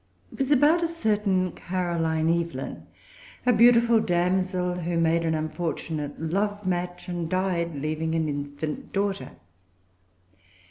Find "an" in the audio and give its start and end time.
5.23-5.35, 8.15-8.27